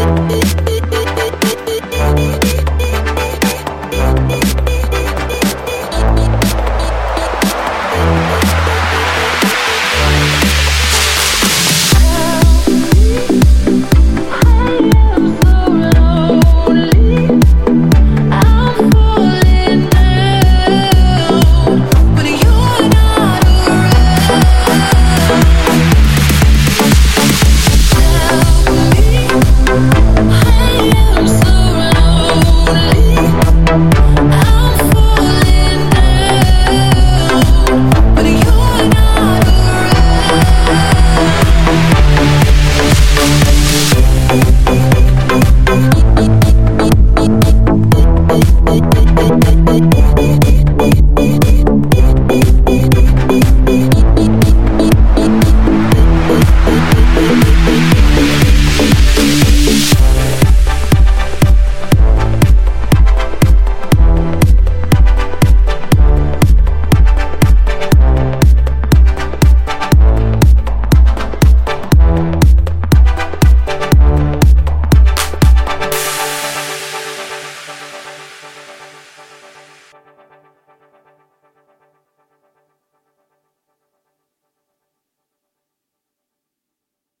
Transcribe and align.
it, 0.00 0.60
it. 0.62 0.69